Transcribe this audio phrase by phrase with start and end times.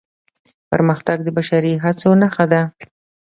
[0.71, 2.61] پرمختګ د بشري هڅو نښه ده.